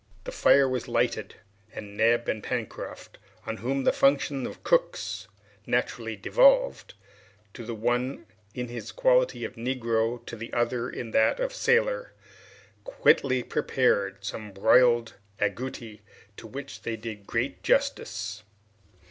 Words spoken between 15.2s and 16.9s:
agouti, to which